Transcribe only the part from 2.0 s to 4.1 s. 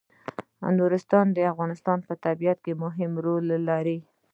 په طبیعت کې مهم رول لري.